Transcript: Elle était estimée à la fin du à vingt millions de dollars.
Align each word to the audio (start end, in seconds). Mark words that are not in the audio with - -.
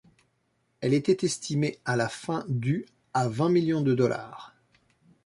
Elle 0.79 0.95
était 0.95 1.27
estimée 1.27 1.77
à 1.85 1.95
la 1.95 2.09
fin 2.09 2.43
du 2.49 2.87
à 3.13 3.27
vingt 3.29 3.49
millions 3.49 3.83
de 3.83 3.93
dollars. 3.93 4.55